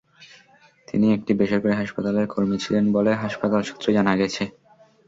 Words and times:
তিনি 0.87 1.07
একটি 1.13 1.31
বেসরকারি 1.39 1.75
হাসপাতালের 1.75 2.25
কর্মী 2.27 2.57
ছিলেন 2.63 2.85
বলে 2.95 3.11
হাসপাতাল 3.23 3.61
সূত্রে 3.63 3.89
জানা 3.97 4.13
গেছে। 4.17 4.43